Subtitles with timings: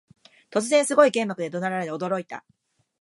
[0.49, 2.43] 突然、すごい剣幕で怒鳴られ驚いた